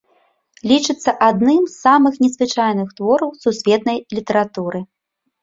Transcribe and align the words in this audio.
Лічыцца 0.69 1.11
адным 1.27 1.61
з 1.67 1.73
самых 1.83 2.17
незвычайных 2.23 2.89
твораў 3.01 3.37
сусветнай 3.45 3.97
літаратуры. 4.21 4.85